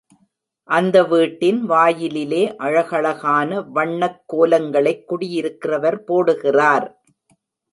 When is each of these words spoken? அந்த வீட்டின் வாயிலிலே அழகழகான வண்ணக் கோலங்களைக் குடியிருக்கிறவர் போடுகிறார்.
அந்த 0.69 1.03
வீட்டின் 1.03 1.65
வாயிலிலே 1.65 2.55
அழகழகான 2.55 3.61
வண்ணக் 3.61 4.23
கோலங்களைக் 4.25 5.05
குடியிருக்கிறவர் 5.11 5.99
போடுகிறார். 6.07 6.87